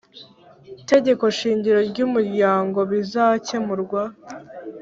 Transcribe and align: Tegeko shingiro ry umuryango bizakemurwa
Tegeko 0.89 1.23
shingiro 1.37 1.79
ry 1.89 1.99
umuryango 2.05 2.79
bizakemurwa 2.91 4.01